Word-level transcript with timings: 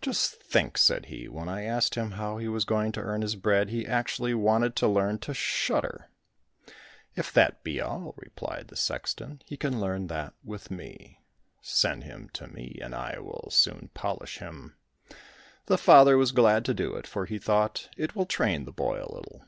"Just 0.00 0.40
think," 0.40 0.78
said 0.78 1.04
he, 1.12 1.28
"when 1.28 1.50
I 1.50 1.64
asked 1.64 1.96
him 1.96 2.12
how 2.12 2.38
he 2.38 2.48
was 2.48 2.64
going 2.64 2.92
to 2.92 3.00
earn 3.02 3.20
his 3.20 3.36
bread, 3.36 3.68
he 3.68 3.86
actually 3.86 4.32
wanted 4.32 4.74
to 4.76 4.88
learn 4.88 5.18
to 5.18 5.34
shudder." 5.34 6.06
"If 7.14 7.30
that 7.34 7.62
be 7.62 7.78
all," 7.78 8.14
replied 8.16 8.68
the 8.68 8.76
sexton, 8.76 9.42
"he 9.44 9.58
can 9.58 9.78
learn 9.78 10.06
that 10.06 10.32
with 10.42 10.70
me. 10.70 11.20
Send 11.60 12.04
him 12.04 12.30
to 12.32 12.46
me, 12.46 12.78
and 12.82 12.94
I 12.94 13.18
will 13.18 13.50
soon 13.50 13.90
polish 13.92 14.38
him." 14.38 14.76
The 15.66 15.76
father 15.76 16.16
was 16.16 16.32
glad 16.32 16.64
to 16.64 16.72
do 16.72 16.94
it, 16.94 17.06
for 17.06 17.26
he 17.26 17.38
thought, 17.38 17.90
"It 17.98 18.16
will 18.16 18.24
train 18.24 18.64
the 18.64 18.72
boy 18.72 18.96
a 19.02 19.12
little." 19.12 19.44